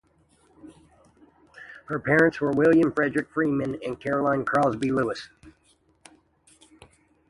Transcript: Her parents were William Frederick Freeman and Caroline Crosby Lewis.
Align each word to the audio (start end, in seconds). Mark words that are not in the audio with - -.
Her 1.85 1.99
parents 1.99 2.41
were 2.41 2.49
William 2.49 2.91
Frederick 2.91 3.29
Freeman 3.29 3.77
and 3.85 3.99
Caroline 3.99 4.43
Crosby 4.43 4.91
Lewis. 4.91 5.29